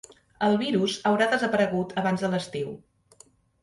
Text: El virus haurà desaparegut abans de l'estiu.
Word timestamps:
El 0.47 0.57
virus 0.61 0.95
haurà 1.11 1.29
desaparegut 1.35 1.97
abans 2.05 2.27
de 2.27 2.35
l'estiu. 2.35 2.77